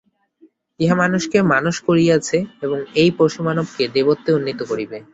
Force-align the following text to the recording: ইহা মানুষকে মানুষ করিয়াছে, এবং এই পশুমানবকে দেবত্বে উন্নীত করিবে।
ইহা 0.79 0.95
মানুষকে 0.95 1.37
মানুষ 1.53 1.75
করিয়াছে, 1.87 2.37
এবং 2.61 2.77
এই 2.95 3.09
পশুমানবকে 3.17 3.83
দেবত্বে 3.95 4.29
উন্নীত 4.37 4.59
করিবে। 4.63 4.97